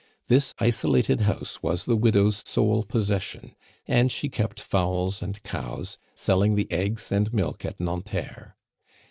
This 0.29 0.55
isolated 0.57 1.21
house 1.21 1.61
was 1.61 1.85
the 1.85 1.95
widow's 1.95 2.41
sole 2.49 2.81
possession, 2.83 3.53
and 3.85 4.11
she 4.11 4.29
kept 4.29 4.59
fowls 4.59 5.21
and 5.21 5.43
cows, 5.43 5.99
selling 6.15 6.55
the 6.55 6.65
eggs 6.71 7.11
and 7.11 7.31
milk 7.31 7.65
at 7.65 7.79
Nanterre. 7.79 8.55